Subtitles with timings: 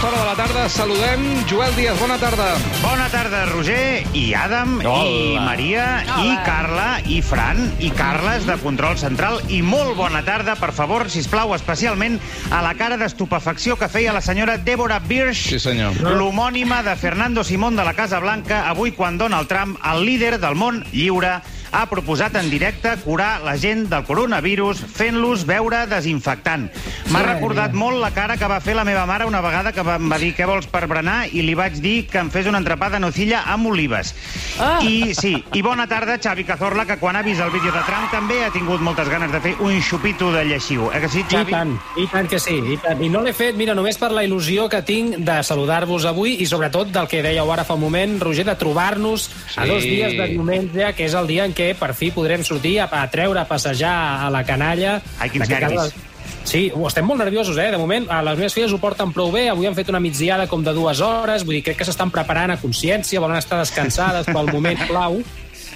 [0.00, 2.00] aquesta hora de la tarda saludem Joel Díaz.
[2.00, 2.56] Bona tarda.
[2.80, 5.04] Bona tarda, Roger, i Adam, Hola.
[5.04, 10.54] i Maria, i Carla, i Fran, i Carles, de Control Central, i molt bona tarda,
[10.56, 12.16] per favor, si plau especialment
[12.50, 15.92] a la cara d'estupefacció que feia la senyora Deborah Birch, Sí, senyor.
[16.00, 20.54] l'homònima de Fernando Simón de la Casa Blanca, avui quan Donald Trump, el líder del
[20.54, 21.42] món lliure,
[21.72, 26.68] ha proposat en directe curar la gent del coronavirus fent-los veure desinfectant.
[27.10, 30.10] M'ha recordat molt la cara que va fer la meva mare una vegada que em
[30.10, 32.90] va dir què vols per berenar i li vaig dir que em fes una entrepà
[32.90, 34.14] de nocilla amb olives.
[34.60, 34.78] Ah.
[34.82, 38.10] I sí, i bona tarda Xavi Cazorla, que quan ha vist el vídeo de Trump
[38.12, 40.90] també ha tingut moltes ganes de fer un xupito de lleixiu.
[40.92, 41.52] Eh que sí, I Xavi?
[41.52, 42.56] tant, i tant que sí.
[42.74, 43.02] I, tant.
[43.02, 46.46] I no l'he fet, mira, només per la il·lusió que tinc de saludar-vos avui i
[46.46, 49.68] sobretot del que dèieu ara fa un moment, Roger, de trobar-nos a Sí.
[49.68, 52.88] dos dies de diumenge, que és el dia en què per fi podrem sortir a,
[52.90, 53.94] a treure, a passejar
[54.26, 54.98] a la canalla.
[55.18, 55.78] Ai, quins nervis.
[55.92, 56.08] cada-
[56.44, 57.68] Sí, ho estem molt nerviosos, eh?
[57.70, 59.48] De moment, a les meves filles ho porten prou bé.
[59.52, 61.44] Avui han fet una migdiada com de dues hores.
[61.44, 65.20] Vull dir, crec que s'estan preparant a consciència, volen estar descansades pel moment clau.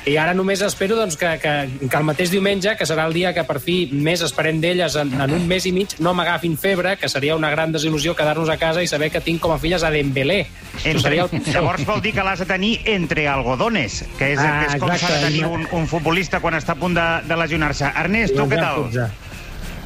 [0.05, 1.53] I ara només espero doncs, que, que,
[1.89, 5.15] que el mateix diumenge, que serà el dia que per fi més esperem d'elles en,
[5.17, 8.59] en un mes i mig, no m'agafin febre, que seria una gran desil·lusió quedar-nos a
[8.61, 10.43] casa i saber que tinc com a filles a Dembélé.
[10.85, 11.43] Entre, seria el...
[11.55, 14.93] Llavors vol dir que l'has de tenir entre algodones, que és, Ah, que és com
[14.93, 17.89] s'ha de tenir un, un futbolista quan està a punt de, de lesionar-se.
[18.05, 18.91] Ernest, tu què tal?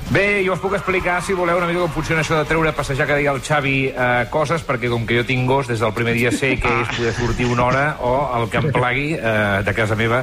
[0.08, 2.72] Bé, jo us puc explicar, si voleu, una mica com funciona això de treure a
[2.72, 5.92] passejar, que deia el Xavi, eh, coses, perquè com que jo tinc gos, des del
[5.92, 9.60] primer dia sé que és poder sortir una hora o el que em plagui eh,
[9.66, 10.22] de casa meva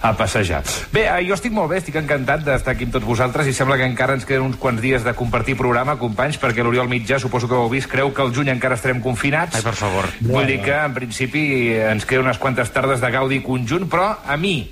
[0.00, 0.62] a passejar.
[0.88, 3.76] Bé, eh, jo estic molt bé, estic encantat d'estar aquí amb tots vosaltres i sembla
[3.76, 7.44] que encara ens queden uns quants dies de compartir programa, companys, perquè l'Oriol Mitjà, suposo
[7.44, 9.60] que ho heu vist, creu que el juny encara estarem confinats.
[9.60, 10.08] Ai, per favor.
[10.30, 11.44] Vull dir que, en principi,
[11.76, 14.62] ens queden unes quantes tardes de gaudi conjunt, però a mi,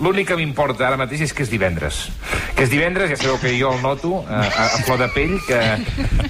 [0.00, 2.06] L'únic que m'importa ara mateix és que és divendres.
[2.56, 5.34] Que és divendres, ja sabeu que jo el noto eh, a, a flor de pell,
[5.46, 5.58] que,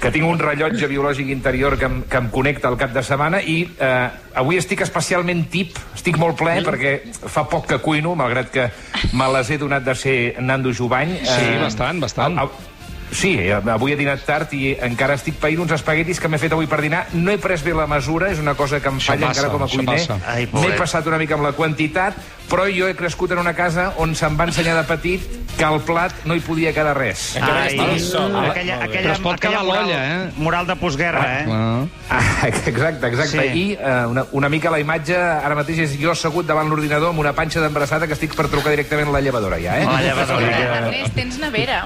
[0.02, 3.38] que tinc un rellotge biològic interior que em, que em connecta al cap de setmana
[3.42, 4.08] i eh,
[4.42, 6.96] avui estic especialment tip, estic molt ple perquè
[7.30, 8.68] fa poc que cuino, malgrat que
[9.14, 11.16] me les he donat de ser Nando Jubany.
[11.22, 12.38] Sí, bastant, bastant.
[12.38, 12.68] a- a-
[13.12, 16.52] Sí, eh, avui he dinat tard i encara estic païnt uns espaguetis que m'he fet
[16.54, 17.06] avui per dinar.
[17.12, 19.64] No he pres bé la mesura, és una cosa que em falla passa, encara com
[19.64, 20.20] a cuiner.
[20.26, 22.14] Ai, M'he passat una mica amb la quantitat,
[22.50, 25.20] però jo he crescut en una casa on se'm va ensenyar de petit
[25.56, 27.36] que al plat no hi podia quedar res.
[27.42, 28.34] Ai, sol.
[28.36, 30.30] aquella, Però es pot aquella quedar moral, l'olla, eh?
[30.36, 31.46] moral de postguerra, eh?
[31.50, 31.84] Ah.
[32.10, 33.52] Ah, exacte, exacte.
[33.52, 33.58] Sí.
[33.58, 37.18] I eh, una, una mica la imatge ara mateix és jo assegut davant l'ordinador amb
[37.22, 39.84] una panxa d'embarassada que estic per trucar directament a la llevadora, ja, eh?
[39.86, 40.46] La llevadora.
[40.48, 41.84] Que- Ernest, tens nevera.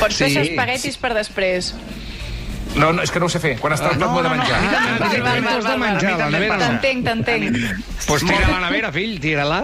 [0.00, 0.36] Pots Sí.
[0.38, 1.74] espaguetis per després.
[2.76, 3.54] No, no, és que no ho sé fer.
[3.58, 4.58] Quan està el plat m'ho he de menjar.
[4.60, 6.18] no, no, Val, val, Directament val, t'has de val, menjar val.
[6.20, 6.58] la nevera.
[6.58, 7.56] T'entenc, t'entenc.
[8.06, 9.62] Pues tira la nevera, fill, tira-la.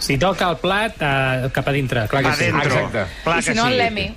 [0.00, 2.44] Si toca el plat, eh, cap a dintre, clar que sí.
[2.44, 2.62] dentro.
[2.74, 3.06] Exacte.
[3.24, 4.14] Clar I si no, el Lemi.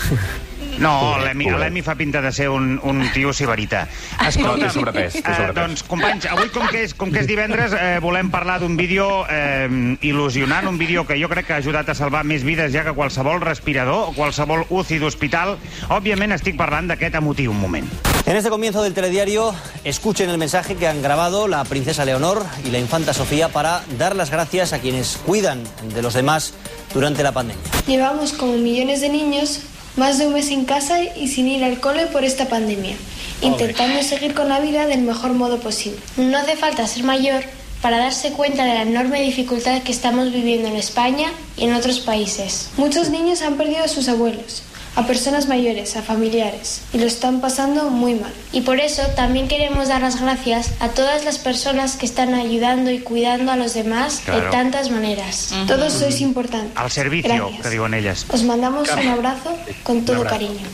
[0.80, 3.82] No, l'Emi l'Emi fa pinta de ser un, un tio sibarita.
[4.28, 5.54] Escolta, Té sobrepès, té sobrepès.
[5.58, 9.06] doncs, companys, avui, com que és, com que és divendres, eh, volem parlar d'un vídeo
[9.28, 9.68] eh,
[10.00, 12.94] il·lusionant, un vídeo que jo crec que ha ajudat a salvar més vides ja que
[12.96, 15.56] qualsevol respirador o qualsevol UCI d'hospital.
[15.92, 17.88] Òbviament estic parlant d'aquest emotiu moment.
[18.26, 19.54] En este comienzo del telediario,
[19.84, 24.14] escuchen el mensaje que han grabado la princesa Leonor y la infanta Sofía para dar
[24.16, 25.62] las gracias a quienes cuidan
[25.94, 26.54] de los demás
[26.94, 27.62] durante la pandemia.
[27.86, 29.62] Llevamos como millones de niños
[30.00, 32.96] más de un mes en casa y sin ir al cole por esta pandemia,
[33.42, 35.98] intentando seguir con la vida del mejor modo posible.
[36.16, 37.44] No hace falta ser mayor
[37.82, 41.28] para darse cuenta de la enorme dificultad que estamos viviendo en España
[41.58, 42.70] y en otros países.
[42.78, 44.62] Muchos niños han perdido a sus abuelos,
[44.96, 48.32] a personas mayores, a familiares, y lo están pasando muy mal.
[48.52, 52.90] Y por eso también queremos dar las gracias a todas las personas que están ayudando
[52.90, 54.44] y cuidando a los demás Claro.
[54.44, 55.54] de tantas maneras.
[55.66, 56.76] Todos sois importantes.
[56.76, 57.62] Al servicio, Gracias.
[57.62, 58.26] que diuen elles.
[58.28, 60.66] Os mandamos un abrazo con todo cariño.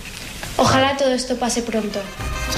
[0.59, 2.01] Ojalá todo esto pase pronto.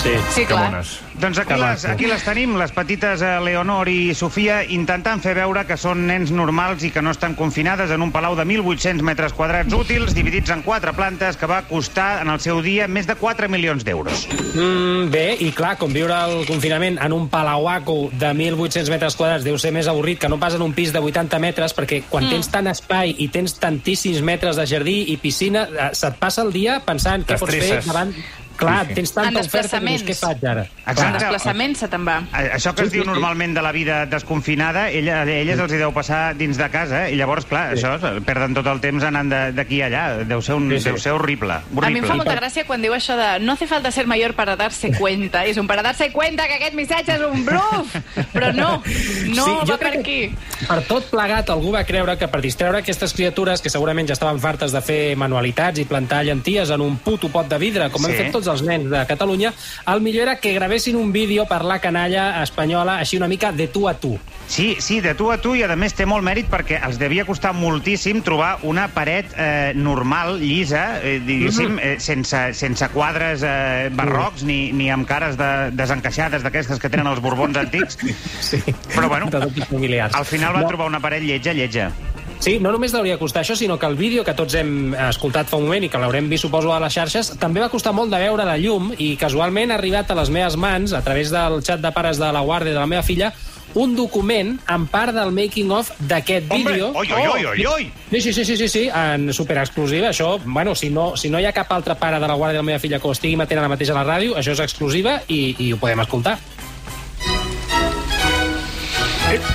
[0.03, 0.11] Sí.
[0.33, 0.85] Sí, Que clar.
[1.19, 5.65] Doncs aquí les, aquí les tenim, les petites eh, Leonor i Sofia, intentant fer veure
[5.67, 9.35] que són nens normals i que no estan confinades en un palau de 1.800 metres
[9.35, 13.19] quadrats útils, dividits en quatre plantes, que va costar en el seu dia més de
[13.19, 14.29] 4 milions d'euros.
[14.55, 19.47] Mm, bé, i clar, com viure el confinament en un palauaco de 1.800 metres quadrats
[19.47, 22.29] deu ser més avorrit que no pas en un pis de 80 metres, perquè quan
[22.29, 22.37] mm.
[22.37, 26.55] tens tant espai i tens tantíssims metres de jardí i piscina, eh, se't passa el
[26.55, 28.15] dia pensant què pots fer davant...
[28.59, 28.95] Clar, Sí, sí.
[28.97, 30.63] tens tanta En oferta que dius, què faig ara?
[30.63, 31.19] En Exacte.
[31.21, 32.17] desplaçament se te'n va.
[32.33, 33.13] Això que es Sí, diu sí, sí.
[33.13, 37.07] normalment de la vida desconfinada, ella, a elles els hi deu passar dins de casa,
[37.07, 37.13] eh?
[37.15, 37.95] i llavors, clar, això,
[38.27, 40.25] perden tot el temps anant de- d'aquí a allà.
[40.27, 40.85] Deu ser, un, Sí, sí.
[40.91, 41.53] deu ser horrible.
[41.55, 42.09] A mi em horrible.
[42.09, 45.45] fa molta gràcia quan diu això de no hace falta ser mayor para darse cuenta.
[45.47, 47.95] És un para darse cuenta que aquest missatge és un bluff.
[48.35, 48.83] Però no,
[49.29, 50.35] no Sí, va per aquí.
[50.67, 54.41] Per tot plegat, algú va creure que per distreure aquestes criatures, que segurament ja estaven
[54.41, 58.11] fartes de fer manualitats i plantar llenties en un puto pot de vidre, com Sí.
[58.11, 59.53] han fet tots els nens de Catalunya,
[59.87, 63.69] el millor era que gravessin un vídeo per la canalla espanyola, així una mica de
[63.69, 64.19] tu a tu.
[64.49, 67.25] Sí, sí, de tu a tu, i a més té molt mèrit perquè els devia
[67.29, 71.79] costar moltíssim trobar una paret eh, normal, llisa, eh, diguéssim, Mhm.
[71.83, 77.07] eh, sense, sense quadres eh, barrocs ni, ni amb cares de, desencaixades d'aquestes que tenen
[77.07, 77.99] els borbons antics.
[78.41, 78.57] Sí.
[78.95, 80.69] Però bueno, al final van No.
[80.69, 81.91] trobar una paret lletja, lletja.
[82.39, 85.59] Sí, no només hauria costar això, sinó que el vídeo que tots hem escoltat fa
[85.59, 88.21] un moment i que l'haurem vist, suposo, a les xarxes, també va costar molt de
[88.23, 91.83] veure la llum i casualment ha arribat a les meves mans, a través del xat
[91.83, 93.33] de pares de la guàrdia de la meva filla,
[93.75, 96.93] un document amb part del making-of d'aquest Hombre, vídeo.
[96.95, 97.91] oi, oi, oi, oi, oi!
[98.11, 100.09] Sí, sí, sí, sí, sí, sí, en superexclusiva.
[100.09, 102.63] Això, bueno, si no, si no hi ha cap altre pare de la guàrdia de
[102.63, 105.19] la meva filla que ho estigui matent ara mateix a la ràdio, això és exclusiva
[105.29, 106.39] i, i ho podem escoltar.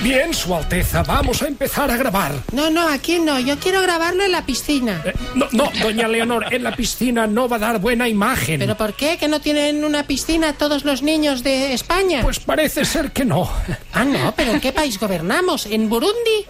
[0.04, 2.34] Bien, Su Alteza, vamos a empezar a grabar.
[2.52, 3.40] No, no, aquí no.
[3.40, 5.02] Yo quiero grabarlo en la piscina.
[5.06, 8.60] Eh, no, no, doña Leonor, en la piscina no va a dar buena imagen.
[8.60, 9.18] ¿Pero por qué?
[9.18, 12.20] ¿Que no tienen una piscina todos los niños de España?
[12.22, 13.50] Pues parece ser que no.
[13.94, 15.66] Ah, no, pero ¿en qué país gobernamos?
[15.68, 16.46] ¿En Burundi?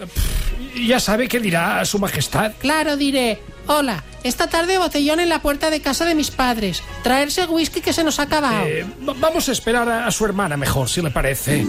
[0.88, 2.53] Ya sabe qué dirá Su Majestad.
[2.59, 3.39] Claro, diré.
[3.67, 6.83] Hola, esta tarde botellón en la puerta de casa de mis padres.
[7.03, 8.65] Traerse whisky que se nos ha acabado.
[8.65, 11.65] Eh, va- vamos a esperar a, a su hermana mejor, si le parece.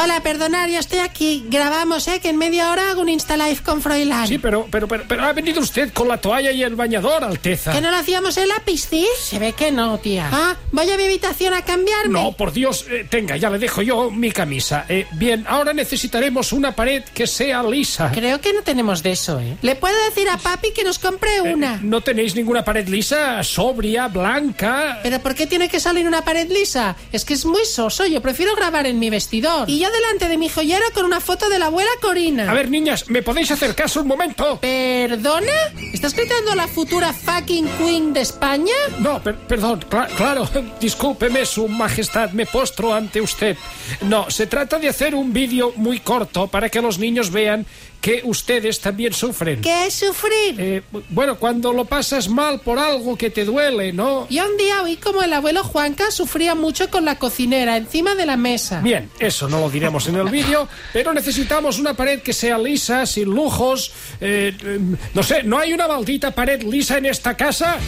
[0.00, 1.44] Hola, perdonar, ya estoy aquí.
[1.48, 2.20] Grabamos, ¿eh?
[2.20, 4.28] Que en media hora hago un Insta Live con Froilán.
[4.28, 7.72] Sí, pero, pero, pero, pero ha venido usted con la toalla y el bañador, Alteza.
[7.72, 9.08] ¿Que no lo hacíamos en la piscina?
[9.18, 10.28] Se ve que no, tía.
[10.30, 12.12] Ah, voy a mi habitación a cambiarme.
[12.12, 14.86] No, por Dios, eh, tenga, ya le dejo yo mi camisa.
[14.88, 18.12] Eh, bien, ahora necesitaremos una pared que sea lisa.
[18.14, 19.56] Creo que no tenemos de eso, ¿eh?
[19.62, 21.80] Le puedo decir a papi que nos compre una.
[21.82, 25.00] ¿No tenéis ninguna pared lisa, sobria, blanca?
[25.02, 26.94] ¿Pero por qué tiene que salir una pared lisa?
[27.10, 29.68] Es que es muy soso, yo prefiero grabar en mi vestidor.
[29.68, 32.50] Y yo delante de mi joyero con una foto de la abuela Corina.
[32.50, 34.58] A ver, niñas, ¿me podéis hacer caso un momento?
[34.60, 35.52] ¿Perdona?
[35.92, 38.74] ¿Estás gritando a la futura fucking queen de España?
[38.98, 40.48] No, per- perdón, cla- claro,
[40.80, 43.56] discúlpeme, su majestad, me postro ante usted.
[44.02, 47.66] No, se trata de hacer un vídeo muy corto para que los niños vean
[48.00, 49.60] que ustedes también sufren.
[49.60, 50.54] ¿Qué es sufrir?
[50.58, 54.28] Eh, bueno, cuando lo pasas mal por algo que te duele, ¿no?
[54.28, 58.26] Yo un día oí como el abuelo Juanca sufría mucho con la cocinera encima de
[58.26, 58.80] la mesa.
[58.80, 63.04] Bien, eso no lo diremos en el vídeo, pero necesitamos una pared que sea lisa,
[63.06, 63.92] sin lujos.
[64.20, 64.78] eh, eh,
[65.14, 67.78] no sé, ¿no hay una maldita pared lisa en esta casa?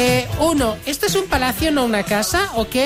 [0.00, 2.76] Eh, uno, esto es un palacio, no una casa, ¿ok?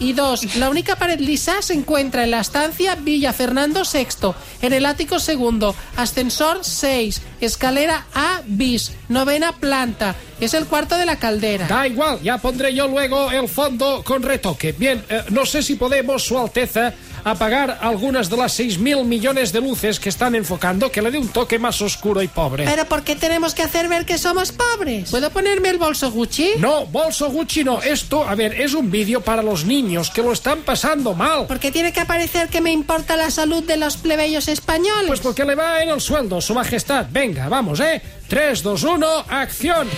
[0.00, 4.72] Y dos, la única pared lisa se encuentra en la estancia Villa Fernando VI, en
[4.72, 10.16] el ático segundo, ascensor 6, escalera A bis, novena planta.
[10.40, 11.68] Es el cuarto de la caldera.
[11.68, 14.72] Da igual, ya pondré yo luego el fondo con retoque.
[14.72, 16.92] Bien, eh, no sé si podemos, Su Alteza,
[17.26, 21.26] apagar algunas de las 6.000 millones de luces que están enfocando, que le dé un
[21.26, 22.64] toque más oscuro y pobre.
[22.64, 25.10] Pero ¿por qué tenemos que hacer ver que somos pobres?
[25.10, 26.52] ¿Puedo ponerme el bolso Gucci?
[26.58, 27.82] No, bolso Gucci no.
[27.82, 31.48] Esto, a ver, es un vídeo para los niños que lo están pasando mal.
[31.48, 35.08] ¿Por qué tiene que aparecer que me importa la salud de los plebeyos españoles?
[35.08, 37.06] Pues porque le va en el sueldo, Su Majestad.
[37.10, 38.00] Venga, vamos, ¿eh?
[38.28, 39.88] 3, 2, 1, acción.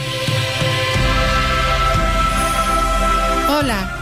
[3.50, 3.94] Hola.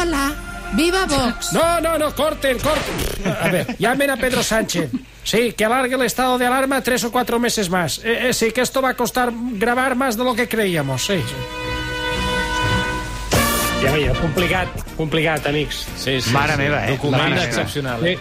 [0.00, 0.51] Hola.
[0.72, 1.52] ¡Viva Vox!
[1.52, 3.34] No, no, no, corten, corten.
[3.42, 4.90] A ver, llamen a Pedro Sánchez.
[5.22, 7.98] Sí, que alargue el estado de alarma tres o cuatro meses más.
[8.04, 11.14] Eh, eh, sí, que esto va a costar grabar más de lo que creíamos, sí.
[11.18, 11.34] sí.
[13.82, 15.86] Ja veieu, complicat, complicat, amics.
[15.98, 16.58] Sí, sí, Mare sí.
[16.58, 16.90] meva, eh?
[16.92, 17.44] Document meva.
[17.44, 18.00] excepcional.
[18.00, 18.18] Sí.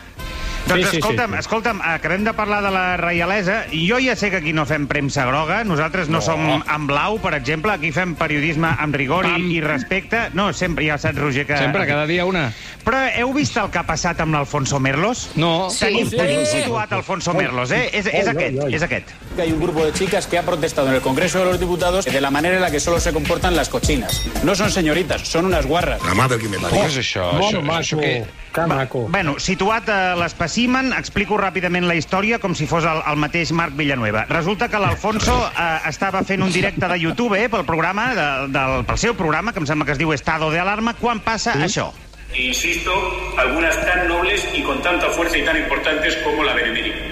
[0.67, 1.39] Doncs Sí, sí, escolta'm, sí.
[1.39, 4.85] escolta'm, acabem de parlar de la reialesa i jo ja sé que aquí no fem
[4.87, 9.31] premsa groga, nosaltres no, som en blau, per exemple, aquí fem periodisme amb rigor i,
[9.33, 9.49] Pam.
[9.51, 10.29] i respecte.
[10.33, 11.57] No, sempre, ja saps, Roger, que...
[11.57, 12.51] Sempre, cada dia una.
[12.85, 15.29] Però heu vist el que ha passat amb l'Alfonso Merlos?
[15.35, 15.67] No.
[15.77, 16.15] Tenim, Sí.
[16.17, 16.61] tenim Sí.
[16.61, 17.89] situat Alfonso Merlos, eh?
[17.93, 19.09] És, és aquest, és aquest.
[19.35, 22.05] que hay un grupo de chicas que ha protestado en el Congreso de los Diputados
[22.05, 24.21] de la manera en la que solo se comportan las cochinas.
[24.43, 26.01] No son señoritas, son unas guarras.
[26.05, 26.81] La madre que me parió.
[26.81, 27.31] Què és això?
[27.33, 28.25] Mono això, maco, això què?
[28.53, 29.07] que maco.
[29.09, 30.15] Bueno, situat a
[30.51, 34.25] l'espècimen, explico ràpidament la història com si fos el, el mateix Marc Villanueva.
[34.27, 38.83] Resulta que l'Alfonso eh, estava fent un directe de YouTube eh, pel programa, de, del,
[38.83, 41.91] pel seu programa, que em sembla que es diu Estado de Alarma, quan passa això.
[42.35, 42.91] Insisto,
[43.37, 47.10] algunas tan nobles y con tanta fuerza y tan importantes como la benemérita.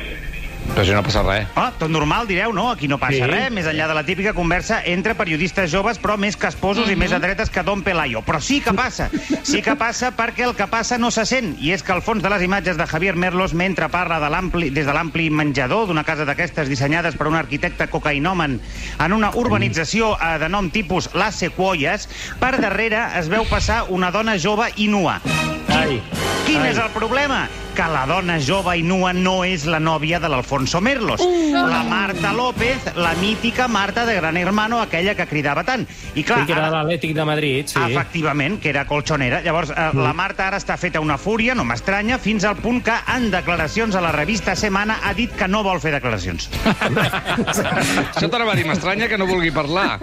[0.73, 1.47] Però si no passa res.
[1.59, 2.69] Ah, tot normal, direu, no?
[2.71, 3.27] Aquí no passa Sí.
[3.27, 7.11] res, més enllà de la típica conversa entre periodistes joves, però més casposos i més
[7.11, 8.21] adretes que Don Pelayo.
[8.21, 9.09] Però sí que passa,
[9.43, 12.23] sí que passa perquè el que passa no se sent, i és que al fons
[12.23, 16.03] de les imatges de Javier Merlos, mentre parla de l'ampli, des de l'ampli menjador d'una
[16.05, 18.59] casa d'aquestes dissenyades per un arquitecte cocainòmen
[18.99, 22.07] en una urbanització eh, de nom tipus Las Sequoias,
[22.39, 25.19] per darrere es veu passar una dona jove i nua.
[25.67, 26.01] Ai.
[26.45, 26.69] Quin Ai.
[26.71, 27.47] és el problema?
[27.79, 31.21] Que la dona jove i nua no és la nòvia de l'Alfonso Merlos.
[31.53, 35.85] La Marta López, la mítica Marta de Gran Hermano, aquella que cridava tant.
[36.13, 37.79] I clar, Sí, que era ara- l'Atlètic de Madrid, sí.
[37.79, 39.39] Efectivament, que era colxonera.
[39.45, 42.97] Llavors, eh, la Marta ara està feta una fúria, no m'estranya, fins al punt que
[43.15, 46.49] en declaracions a la revista Semana ha dit que no vol fer declaracions.
[47.39, 49.99] Això t'anava a dir, m'estranya que no vulgui parlar.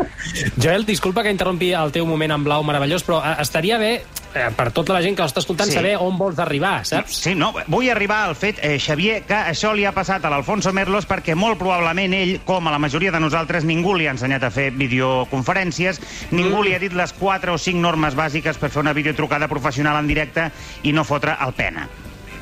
[0.57, 3.99] Joel, disculpa que interrompi el teu moment en blau meravellós, però eh, estaria bé,
[4.37, 5.75] eh, per tota la gent que l'està escoltant, Sí.
[5.79, 7.17] saber on vols arribar, saps?
[7.25, 10.73] Sí, no, vull arribar al fet, eh, Xavier, que això li ha passat a l'Alfonso
[10.73, 14.45] Merlos perquè molt probablement ell, com a la majoria de nosaltres, ningú li ha ensenyat
[14.45, 16.01] a fer videoconferències,
[16.31, 19.97] ningú li ha dit les 4 o 5 normes bàsiques per fer una videotrucada professional
[19.99, 20.51] en directe
[20.83, 21.89] i no fotre el pena.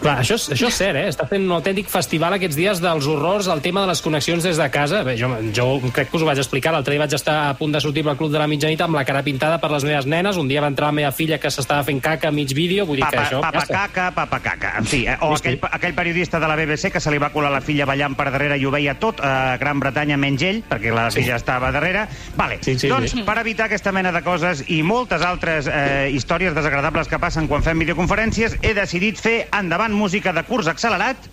[0.02, 1.06] Clar, això, és, això és cert, eh?
[1.08, 4.58] Està fent un autèntic festival aquests dies dels horrors al tema de les connexions des
[4.60, 5.02] de casa.
[5.06, 6.72] Bé, jo, jo crec que us ho vaig explicar.
[6.74, 9.04] L'altre dia vaig estar a punt de sortir pel Club de la Mitjanit amb la
[9.08, 10.36] cara pintada per les meves nenes.
[10.40, 12.84] Un dia va entrar la meva filla que s'estava fent caca a mig vídeo.
[12.86, 13.40] Vull dir que Papa, això...
[13.40, 14.74] papa ja caca, papa caca.
[14.80, 17.50] En fi, eh, o aquell, aquell periodista de la BBC que se li va colar
[17.52, 20.92] la filla ballant per darrere i ho veia tot a Gran Bretanya menys ell, perquè
[20.94, 21.20] la Sí.
[21.22, 22.06] filla estava darrere.
[22.36, 23.22] Vale, Sí, sí, doncs sí.
[23.22, 27.62] per evitar aquesta mena de coses i moltes altres eh, històries desagradables que passen quan
[27.62, 31.28] fem videoconferències, he decidit fer endavant música de curs accelerat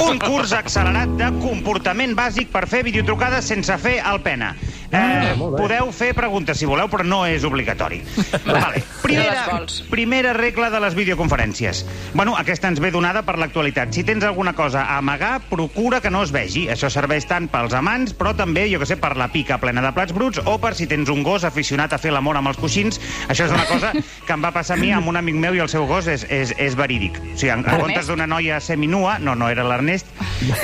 [0.00, 4.54] un curs accelerat de comportament bàsic per fer videotrucades sense fer el pena.
[4.90, 8.00] Eh, Ah, podeu fer preguntes si voleu, però no és obligatori.
[8.46, 8.82] vale.
[9.02, 11.84] Primera, primera regla de les videoconferències.
[12.14, 13.92] Bueno, aquesta ens ve donada per l'actualitat.
[13.94, 16.66] Si tens alguna cosa a amagar, procura que no es vegi.
[16.72, 19.92] Això serveix tant pels amants, però també, jo que sé, per la pica plena de
[19.96, 23.00] plats bruts o per si tens un gos aficionat a fer l'amor amb els coixins.
[23.28, 25.62] Això és una cosa que em va passar a mi amb un amic meu i
[25.62, 27.20] el seu gos és, és, és verídic.
[27.20, 30.10] O sigui, en, en comptes d'una noia seminua, no, no era l'Ernest,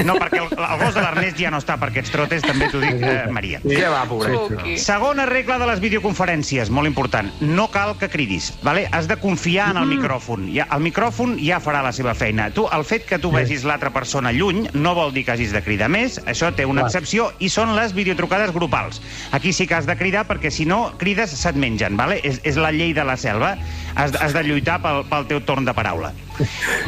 [0.05, 2.83] no, perquè el, el gos de l'Ernest ja no està per aquests trotes, també t'ho
[2.83, 3.63] dic, eh, Maria.
[3.67, 3.87] Què
[4.19, 4.59] pobret?
[4.63, 4.77] Cuqui.
[4.79, 7.31] Segona regla de les videoconferències, molt important.
[7.41, 8.87] No cal que cridis, vale?
[8.93, 10.49] has de confiar en el micròfon.
[10.55, 12.51] Ja, el micròfon ja farà la seva feina.
[12.51, 15.63] Tu, el fet que tu vegis l'altra persona lluny no vol dir que hagis de
[15.63, 19.01] cridar més, això té una excepció, i són les videotrucades grupals.
[19.33, 22.21] Aquí sí que has de cridar, perquè si no crides se't mengen, vale?
[22.25, 23.57] és, és la llei de la selva.
[23.95, 26.13] Has, de- has de lluitar pel, pel teu torn de paraula.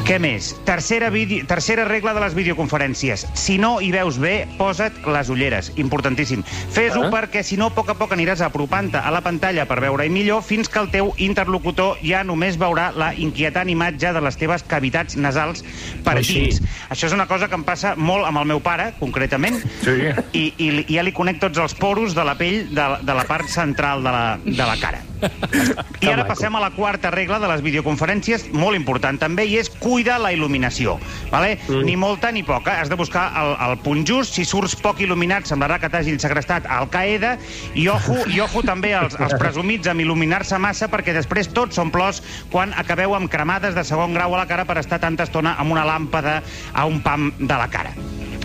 [0.06, 0.52] Què més?
[0.68, 1.42] Tercera, vide...
[1.48, 3.26] Tercera regla de les videoconferències.
[3.38, 5.72] Si no hi veus bé, posa't les ulleres.
[5.76, 6.42] Importantíssim.
[6.74, 7.10] Fes-ho Ah.
[7.12, 10.42] perquè, si no, a poc a poc aniràs apropant-te a la pantalla per veure-hi millor
[10.42, 15.16] fins que el teu interlocutor ja només veurà la inquietant imatge de les teves cavitats
[15.16, 15.64] nasals
[16.04, 16.40] per Així.
[16.48, 16.62] dins.
[16.90, 19.96] Això és una cosa que em passa molt amb el meu pare, concretament, Sí.
[20.32, 23.24] i, i, li- ja li conec tots els poros de la pell de, de la
[23.24, 25.02] part central de la, de la cara.
[26.02, 29.68] I ara passem a la quarta regla de les videoconferències, molt important també, i és
[29.70, 30.96] cuida la il·luminació.
[31.30, 31.58] Vale?
[31.68, 31.84] Mm.
[31.86, 32.78] Ni molta ni poca.
[32.80, 34.34] Has de buscar el, el punt just.
[34.38, 37.36] Si surts poc il·luminat, semblarà que t'hagin segrestat al Qaeda.
[37.74, 41.92] I ojo, i ojo també als, als presumits amb il·luminar-se massa, perquè després tots són
[41.94, 45.54] plors quan acabeu amb cremades de segon grau a la cara per estar tanta estona
[45.58, 46.40] amb una làmpada
[46.72, 47.92] a un pam de la cara.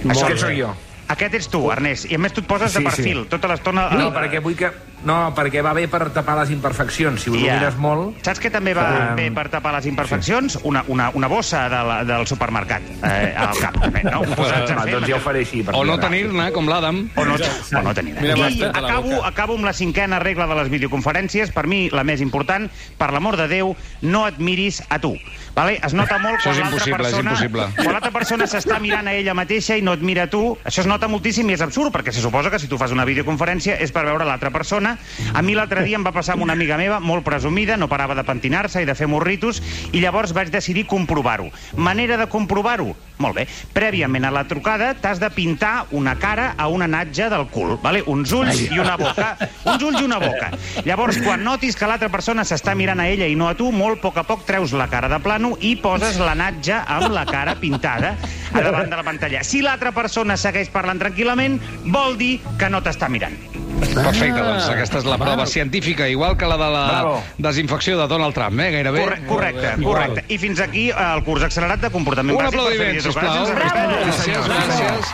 [0.04, 0.40] Molt Aquest bé.
[0.42, 0.74] sóc jo.
[1.14, 3.30] Aquest ets tu, Ernest, i a més tu et poses Sí, de perfil sí.
[3.30, 3.90] tota l'estona...
[4.00, 4.70] No, perquè vull que...
[5.04, 7.22] No, perquè va bé per tapar les imperfeccions.
[7.22, 7.58] Si ho Ja.
[7.58, 8.22] il·lumines molt...
[8.24, 10.60] Saps què també va Um, bé per tapar les imperfeccions?
[10.64, 14.22] Una, una, una bossa de la, del supermercat eh, al cap, també, no?
[14.36, 15.64] Posats a Home, fer doncs ja ho faré així.
[15.64, 17.10] per O no tenir-ne, com l'Adam.
[17.16, 18.16] o no, o no tenir.
[18.22, 22.22] Mira, I acabo, acabo amb la cinquena regla de les videoconferències, per mi la més
[22.22, 25.16] important, per l'amor de Déu, no et miris a tu.
[25.56, 25.80] Vale?
[25.86, 27.68] Es nota molt quan és l'altra impossible, és persona, impossible.
[27.78, 30.82] quan l'altra persona s'està mirant a ella mateixa i no et mira a tu, això
[30.82, 33.78] es nota moltíssim i és absurd, perquè se suposa que si tu fas una videoconferència
[33.80, 34.93] és per veure l'altra persona.
[35.34, 38.16] A mi l'altre dia em va passar amb una amiga meva, molt presumida, no parava
[38.18, 41.50] de pentinar-se i de fer morritos, i llavors vaig decidir comprovar-ho.
[41.78, 42.94] Manera de comprovar-ho?
[43.24, 43.46] Molt bé.
[43.76, 48.02] Prèviament a la trucada t'has de pintar una cara a una natja del cul, vale?
[48.10, 49.34] uns ulls i una boca.
[49.64, 50.50] Uns ulls i una boca.
[50.84, 54.02] Llavors, quan notis que l'altra persona s'està mirant a ella i no a tu, molt
[54.02, 57.26] a poc a poc treus la cara de plano i poses la natja amb la
[57.30, 58.16] cara pintada
[58.52, 59.44] a davant de la pantalla.
[59.48, 61.60] Si l'altra persona segueix parlant tranquil·lament,
[61.94, 63.53] vol dir que no t'està mirant.
[63.92, 67.24] Perfecte, doncs aquesta és la prova científica, igual que la de la Bravo.
[67.38, 68.72] desinfecció de Donald Trump, eh?
[68.72, 69.02] Gairebé.
[69.04, 70.24] Corre correcte, correcte.
[70.30, 73.46] I fins aquí el curs accelerat de comportament Un bàsic per fer aplaudiment, sisplau.
[73.54, 75.14] Gràcies, gràcies.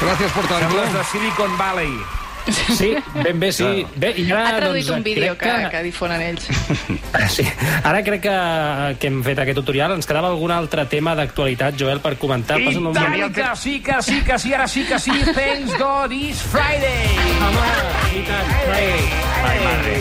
[0.00, 0.98] Gràcies per Sembles tant-lo.
[0.98, 1.92] de Silicon Valley.
[2.76, 3.86] Sí, ben bé, sí.
[3.96, 6.48] Bé, i ara, Ha traduït doncs, un vídeo que, crec que difonen ells.
[7.30, 7.44] Sí.
[7.84, 8.36] Ara crec que,
[9.00, 9.94] que hem fet aquest tutorial.
[9.98, 12.58] Ens quedava algun altre tema d'actualitat, Joel, per comentar.
[12.60, 15.12] I tant que sí, que sí, que sí, ara sí que sí.
[15.34, 17.18] Thanks God it's Friday.
[17.44, 17.68] Home,
[18.16, 18.54] i tant.
[18.64, 19.28] Friday.
[19.40, 19.98] Ai, madre.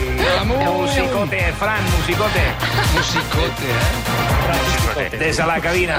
[0.50, 2.46] Musicote, Fran, musicote.
[2.96, 5.18] Musicote, eh?
[5.20, 5.98] Des de la cabina.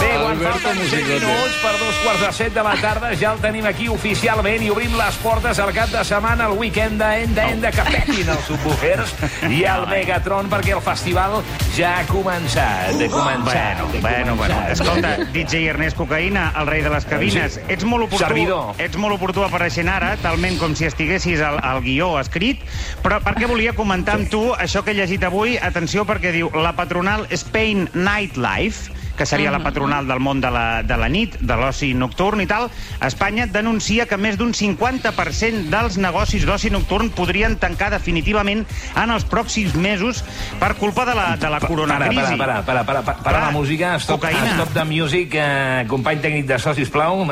[0.00, 1.26] Bé, quan Alberto falten 7 Musicote.
[1.26, 4.70] minuts per dos quarts de set de la tarda, ja el tenim aquí oficialment i
[4.72, 8.44] obrim les portes festes al cap de setmana, el weekend d'Enda Enda que petin els
[8.48, 9.12] subwoofers
[9.48, 11.38] i el Megatron perquè el festival
[11.76, 12.92] ja ha començat.
[12.92, 13.80] Ha començat.
[13.80, 14.58] Bueno, bueno, bueno.
[14.72, 18.74] Escolta, DJ Ernest Cocaïna, el rei de les cabines, ets molt oportú, Servidor.
[18.82, 22.60] ets molt oportú apareixent ara, talment com si estiguessis al, al guió escrit,
[23.04, 26.74] però perquè volia comentar amb tu això que he llegit avui, atenció perquè diu la
[26.76, 31.56] patronal Spain Nightlife, que seria la patronal del món de la, de la nit, de
[31.56, 32.68] l'oci nocturn i tal,
[33.00, 39.24] Espanya denuncia que més d'un 50% dels negocis d'oci nocturn podrien tancar definitivament en els
[39.24, 40.22] pròxims mesos
[40.60, 42.36] per culpa de la, de la Para, coronacrisi.
[42.36, 44.54] para, para, para, para, para, para Clar, la música, stop, cocaïna.
[44.60, 47.24] stop de music, eh, company tècnic de so, sisplau.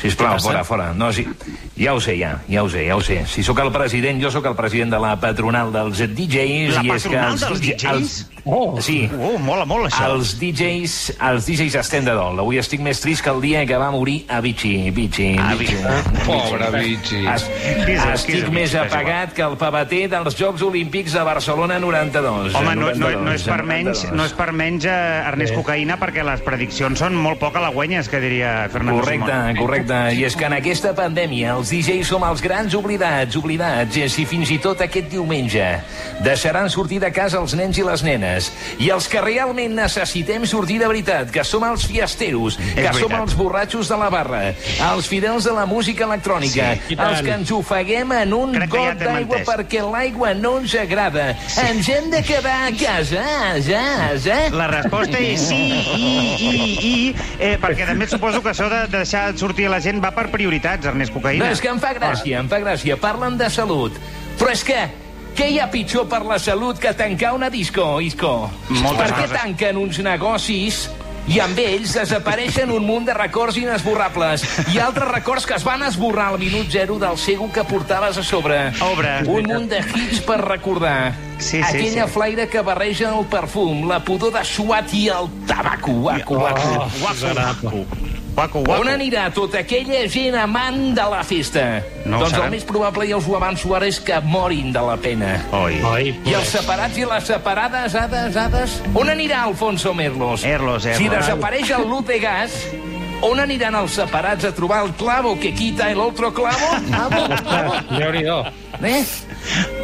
[0.00, 0.92] Sisplau, fora, fora.
[0.96, 1.26] No, sí,
[1.76, 3.20] ja ho sé, ja, ja ho sé, ja ho sé.
[3.28, 6.78] Si sóc el president, jo sóc el president de la patronal dels DJs.
[6.78, 7.90] La i és que els dels DJ DJs?
[7.90, 8.14] Els,
[8.44, 8.98] oh, sí.
[9.12, 10.08] Oh, mola molt, això.
[10.14, 10.94] Els DJs,
[11.28, 12.40] els DJs estem de dol.
[12.40, 14.88] Avui estic més trist que el dia que va morir Avicii.
[14.88, 15.84] Avicii, Avicii.
[16.24, 17.26] Pobre Avicii.
[17.34, 17.44] Es,
[18.14, 22.56] estic més apagat que el pavater dels Jocs Olímpics de Barcelona 92.
[22.56, 24.16] Home, no, no, 92, no, és per menys, 92.
[24.16, 28.20] no és per menys eh, Ernest Cocaïna perquè les prediccions són molt poc halagüenyes, que
[28.24, 29.60] diria Fernando Correcte, Simón.
[29.60, 29.89] correcte.
[30.14, 33.96] I és que en aquesta pandèmia els DJs som els grans oblidats, oblidats.
[33.96, 35.66] I si fins i tot aquest diumenge
[36.24, 38.50] deixaran sortir de casa els nens i les nenes.
[38.78, 43.08] I els que realment necessitem sortir de veritat, que som els fiesteros, que És som
[43.08, 43.20] veritat.
[43.24, 44.42] els borratxos de la barra,
[44.90, 48.70] els fidels de la música electrònica, Sí, i els que ens ofeguem en un Crec
[48.70, 51.30] que ja got t'hem d'aigua perquè l'aigua no ens agrada.
[51.64, 53.24] Ens hem de quedar a casa,
[53.66, 53.84] ja,
[54.20, 54.38] ja.
[54.54, 55.60] La resposta és sí,
[55.96, 60.10] i, i, i, eh, perquè també suposo que això de deixar sortir la gent va
[60.14, 61.50] per prioritats, Ernest No, Cocaïna.
[61.50, 62.96] és que em fa gràcia, em fa gràcia.
[63.00, 63.92] Parlen de salut.
[64.38, 64.88] Però és que
[65.36, 68.50] què hi ha pitjor per la salut que tancar una disco, Isco?
[68.68, 69.40] Moltes per què coses.
[69.40, 70.90] tanquen uns negocis
[71.28, 74.42] i amb ells desapareixen un munt de records inesborrables
[74.74, 78.22] i altres records que es van esborrar al minut zero del cego que portaves a
[78.24, 78.72] sobre.
[78.80, 79.20] Obre.
[79.28, 81.12] Un munt de hits per recordar.
[81.40, 82.12] Sí, sí, Aquella sí.
[82.12, 85.92] flaire que barreja el perfum, la pudor de suat i el tabaco.
[85.92, 86.86] Guaco, guaco.
[87.00, 87.34] Guaco,
[88.34, 88.88] guaco, On guaco.
[88.88, 91.82] anirà tota aquella gent amant de la festa?
[92.06, 94.94] No doncs el més probable, ja us ho avanço ara, és que morin de la
[94.96, 95.32] pena.
[95.52, 95.80] Oi.
[95.82, 98.78] Oi, I els separats i les separades, hades, hades...
[98.94, 100.44] On anirà Alfonso Merlos?
[100.44, 101.02] Erlos, Erlos.
[101.02, 102.54] Si desapareix el Luz de Gas,
[103.26, 106.70] on aniran els separats a trobar el clavo que quita el otro clavo?
[107.98, 108.24] déu nhi
[108.80, 109.04] Eh?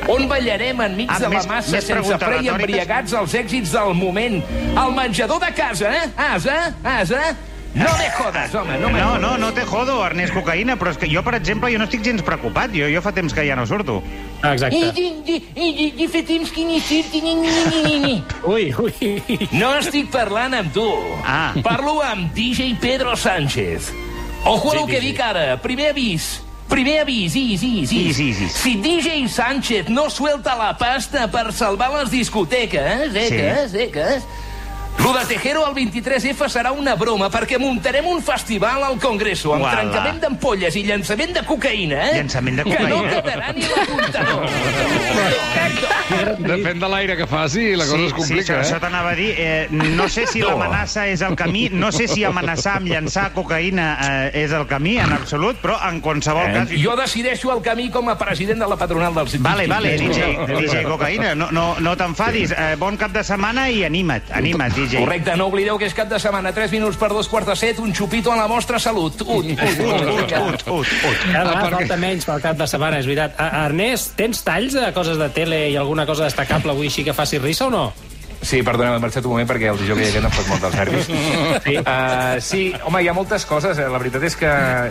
[0.08, 3.94] On ballarem enmig Ah, de la massa més sense fre i embriagats als èxits del
[3.98, 4.40] moment?
[4.76, 6.08] Al menjador de casa, eh?
[6.16, 7.36] Asa, asa...
[7.76, 10.96] No me jodes, home, no me No, no, no te jodo, Ernest Cocaïna, però és
[10.96, 12.72] que jo, per exemple, jo no estic gens preocupat.
[12.72, 13.98] Jo, jo fa temps que ja no surto.
[14.40, 14.78] Ah, Exacte.
[14.80, 18.14] I fa temps que ni surti ni, ni, ni, ni, ni.
[18.54, 19.50] Ui, ui.
[19.58, 20.86] No estic parlant amb tu.
[21.20, 21.52] Ah.
[21.66, 23.92] Parlo amb DJ Pedro Sánchez.
[24.46, 25.46] Ojo Sí, al que dic ara.
[25.60, 26.40] Primer avís.
[26.68, 28.18] Primer avís, is, is, Is, is.
[28.18, 28.52] is, is.
[28.52, 33.78] Si DJ Sánchez no suelta la pasta per salvar les discoteques, eh, que, sí.
[33.78, 34.45] eh, que...
[35.02, 39.62] Lo de Tejero al 23F serà una broma perquè muntarem un festival al Congreso amb
[39.62, 39.76] Uala.
[39.84, 42.16] trencament d'ampolles i llançament de cocaïna, eh?
[42.18, 43.20] Llançament de Que no cocaïna.
[43.22, 44.48] quedarà ni l'apuntador.
[46.46, 48.80] Depèn de l'aire que faci, la cosa es sí, complica, això, això eh?
[48.82, 49.28] t'anava a dir.
[49.36, 50.50] Eh, no sé si No.
[50.50, 53.86] l'amenaça és el camí, no sé si amenaçar amb llançar cocaïna
[54.32, 56.70] eh, és el camí, en absolut, però en qualsevol cas...
[56.70, 59.96] Eh, jo decideixo el camí com a president de la patronal dels Vale, vale.
[59.98, 62.50] DJ, DJ Cocaïna, no, no, no t'enfadis.
[62.56, 64.85] Eh, bon cap de setmana i anima't, anima't, DJ.
[64.94, 67.80] Correcte, no oblideu que és cap de setmana, 3 minuts per dos quarts de set,
[67.82, 69.20] un xupito a la vostra salut.
[69.22, 71.22] Ut, ut, ut, ut, Ut, ut, ut.
[71.32, 73.38] Cada vegada falta menys pel cap de setmana, és veritat.
[73.66, 77.38] Ernest, tens talls de coses de tele i alguna cosa destacable avui així que faci
[77.42, 77.86] risa o no?
[78.42, 81.06] Sí, perdoneu, he marxat un moment perquè el dijous aquest em fot molt dels nervis.
[81.66, 81.76] Sí.
[81.80, 83.78] Uh, sí, home, hi ha moltes coses.
[83.80, 83.86] eh?
[83.90, 84.50] La veritat és que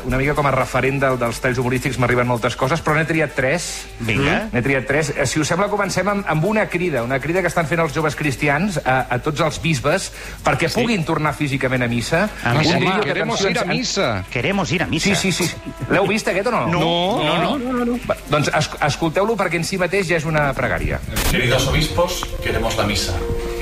[0.09, 3.35] una mica com a referent del, dels talls humorístics m'arriben moltes coses, però n'he triat
[3.37, 3.67] tres.
[4.03, 4.49] Vinga.
[4.51, 5.13] N'he triat tres.
[5.15, 7.93] Eh, Si us sembla, comencem amb, amb una crida, una crida que estan fent els
[7.95, 10.09] joves cristians a, a tots els bisbes
[10.43, 10.81] perquè sí.
[10.81, 12.25] puguin tornar físicament a missa.
[12.43, 12.75] A missa.
[12.77, 14.09] Home, que, queremos ir a missa.
[14.31, 15.15] Queremos ir a missa.
[15.15, 15.73] Sí, sí, sí.
[15.89, 16.65] L'heu vist, aquest, o no?
[16.67, 17.97] No, no, no.
[18.09, 20.99] Va, doncs es, escolteu-lo perquè en si mateix ja és una pregària.
[21.31, 23.13] Queridos obispos, queremos la misa.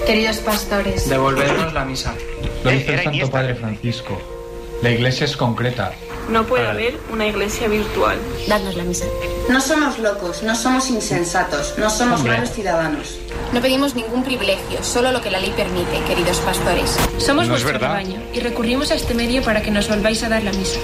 [0.06, 2.14] Queridos pastores, Devolvernos la misa.
[2.64, 4.22] Lo dice el Santo Padre Francisco.
[4.82, 5.94] La iglesia es concreta.
[6.30, 8.18] no puede haber una iglesia virtual.
[8.48, 9.06] Dadnos la misa.
[9.50, 13.18] No somos locos, no somos insensatos, no somos malos ciudadanos.
[13.52, 16.98] No pedimos ningún privilegio, solo lo que la ley permite, queridos pastores.
[17.18, 20.30] Somos No es vuestro rebaño y recurrimos a este medio para que nos volváis a
[20.30, 20.80] dar la misa.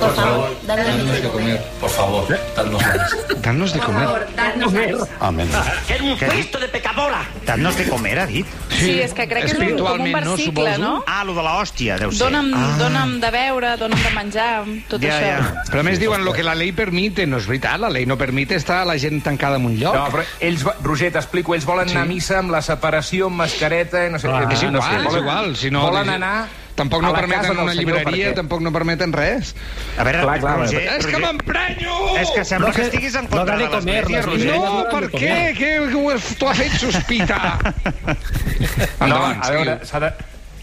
[0.00, 1.28] Por favor, dadnos la misa.
[1.28, 1.64] comer.
[1.80, 3.16] Por favor, dadnos la misa.
[3.44, 4.26] Danos de comer.
[4.34, 5.08] dadnos la misa.
[5.20, 5.48] Amén.
[5.86, 6.56] Què ha dit?
[6.56, 7.28] de pecadora!
[7.44, 8.26] Dadnos de comer, ha
[8.78, 11.04] Sí, és que crec que és un, com un versicle, no?
[11.06, 12.24] Ah, lo de l'hòstia, deu ser.
[12.24, 12.76] Dona'm, Ah.
[12.78, 15.30] dona'm de beure, dona'm de menjar, tot Ja, això.
[15.30, 15.64] ja.
[15.70, 18.18] Però a més diuen lo que la llei permite, no és veritat, la llei no
[18.18, 19.94] permite estar la gent tancada en un lloc.
[19.94, 24.08] No, però ells, Roger, t'explico, ells volen anar a missa amb la separació, amb mascareta,
[24.10, 24.28] no sé...
[24.28, 25.56] Ah, és no igual, sé, és volen, igual.
[25.56, 29.54] Si no, volen anar Tampoc no permeten una llibreria, tampoc no permeten res.
[29.96, 31.98] A veure, Clar, clar, Roger, És que Roger, m'emprenyo!
[32.18, 34.50] és que sembla No que estiguis en no contra que de l'església, Roger.
[34.50, 34.58] Roger.
[34.58, 35.36] No, per què?
[35.60, 35.72] Què
[36.40, 37.74] t'ho ha fet sospitar?
[38.04, 40.12] No, Endavant, a veure, s'ha de...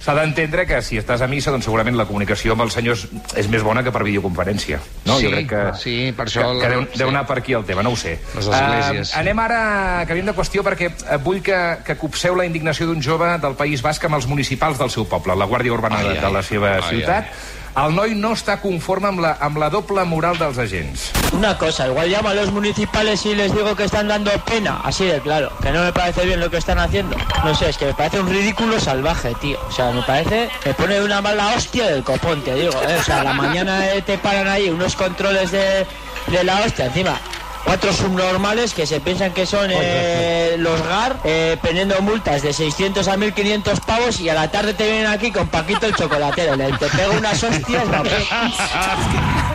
[0.01, 3.03] S'ha d'entendre que si estàs a missa, doncs segurament la comunicació amb els senyors
[3.37, 4.79] és més bona que per videoconferència.
[5.05, 5.19] No?
[5.19, 6.97] Sí, jo crec que, sí, per això Que, que deu, sí.
[7.03, 8.15] deu anar per aquí el tema, no ho sé.
[8.33, 9.13] Les esglésies.
[9.13, 9.61] Uh, anem ara,
[10.09, 13.85] canviem de qüestió, perquè eh, vull que, que copseu la indignació d'un jove del País
[13.85, 16.33] Basc amb els municipals del seu poble, la Guàrdia Urbana Ai, de, de ai.
[16.39, 17.33] la seva Ai, ciutat.
[17.71, 21.11] El noi no està conforme amb la, amb la doble moral dels.
[21.31, 25.05] Una cosa, igual llamo a los municipales y les digo que están dando pena, así
[25.05, 27.15] de claro, que no me parece bien lo que están haciendo.
[27.45, 29.57] No sé, es que me parece un ridículo salvaje, tío.
[29.69, 32.73] O sea, me parece, me pone una mala hostia del copón, te digo.
[32.73, 32.97] ¿eh?
[32.99, 35.87] O sea, a la mañana eh, te paran ahí unos controles de,
[36.27, 37.17] de la hostia, encima.
[37.63, 43.07] Cuatro subnormales que se piensan que son eh, los GAR eh, poniendo multas de 600
[43.07, 46.55] a 1500 pavos y a la tarde te vienen aquí con Paquito el chocolatero.
[46.55, 48.09] Le, te pego unas hostias, vamos.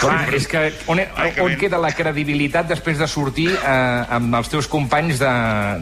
[0.00, 0.60] Clar, és que
[0.90, 1.00] on,
[1.44, 5.32] on queda la credibilitat després de sortir eh, amb els teus companys de,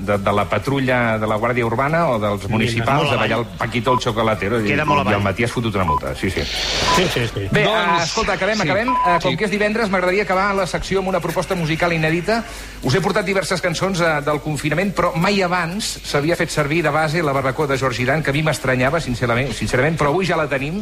[0.09, 3.95] de, de la patrulla de la Guàrdia Urbana o dels municipals de ballar el Paquito
[3.95, 6.15] el chocolatero i, i el Matí has fotut una multa.
[6.19, 6.43] Sí, sí.
[6.43, 7.47] Sí, sí, sí.
[7.53, 8.03] Bé, Doncs- doncs...
[8.09, 8.69] escolta, acabem, sí.
[8.69, 8.93] acabem.
[8.95, 9.37] Uh, com Sí.
[9.37, 12.41] que és divendres, m'agradaria acabar la secció amb una proposta musical inèdita.
[12.83, 16.93] Us he portat diverses cançons uh, del confinament, però mai abans s'havia fet servir de
[16.95, 20.39] base la barbacoa de George Dan, que a mi m'estranyava, sincerament, sincerament, però avui ja
[20.39, 20.81] la tenim.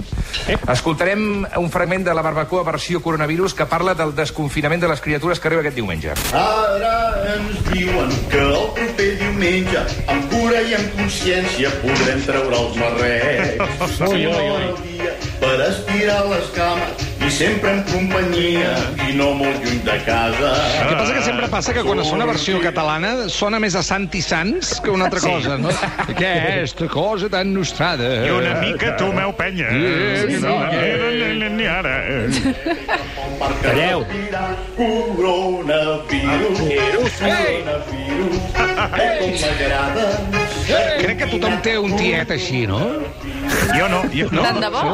[0.72, 1.25] Escoltarem
[1.56, 5.48] un fragment de la barbacoa versió coronavirus que parla del desconfinament de les criatures que
[5.48, 6.14] arriba aquest diumenge.
[6.32, 6.96] Ara
[7.36, 14.00] ens diuen que el proper diumenge, amb cura i amb consciència, podrem treure els marrecs.
[14.08, 14.40] Ui, ui, ui.
[14.56, 18.70] El dia Per estirar les cames i sempre en companyia
[19.04, 20.52] i no molt lluny de casa.
[20.80, 23.76] El que passa que sempre passa que quan es fa una versió catalana sona més
[23.76, 25.28] a Sant i Sants que una altra Sí.
[25.28, 25.68] cosa, no?
[26.14, 28.08] Aquesta cosa tan nostrada.
[28.26, 29.68] I una mica tu meu penya.
[30.24, 31.50] Sí, No, sí.
[31.56, 31.94] ni ara.
[33.62, 34.06] Calleu.
[34.76, 36.60] Coronavirus.
[37.20, 37.60] Ei!
[37.60, 38.75] Coronavirus.
[38.92, 40.06] Ai, com m'agrada.
[40.66, 42.80] Crec que tothom té un tiet així, no?
[43.76, 44.02] Jo no.
[44.14, 44.42] Jo no.
[44.42, 44.84] Tant de bo.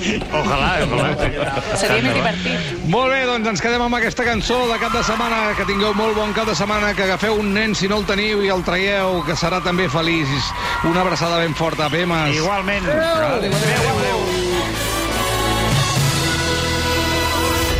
[0.00, 1.50] Ojalà, ojalà.
[1.76, 2.70] Seria més divertit.
[2.90, 5.40] Molt bé, doncs ens quedem amb aquesta cançó de cap de setmana.
[5.58, 8.44] Que tingueu molt bon cap de setmana, que agafeu un nen si no el teniu
[8.46, 10.52] i el traieu, que serà també feliç.
[10.88, 12.36] Una abraçada ben forta, Pemes.
[12.36, 12.88] Igualment.
[12.88, 14.49] Adéu, adéu, adéu.